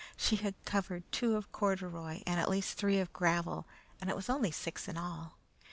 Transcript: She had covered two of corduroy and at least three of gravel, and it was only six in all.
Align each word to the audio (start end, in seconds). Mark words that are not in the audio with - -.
She 0.17 0.37
had 0.37 0.55
covered 0.65 1.03
two 1.11 1.35
of 1.35 1.51
corduroy 1.51 2.23
and 2.25 2.39
at 2.39 2.49
least 2.49 2.75
three 2.75 2.99
of 2.99 3.13
gravel, 3.13 3.67
and 3.99 4.09
it 4.09 4.15
was 4.15 4.31
only 4.31 4.49
six 4.49 4.87
in 4.87 4.97
all. 4.97 5.37